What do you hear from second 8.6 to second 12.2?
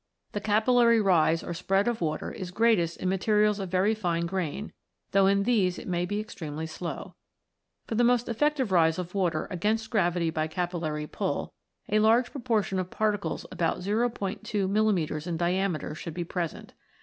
rise of water against gravity by capillary pull, a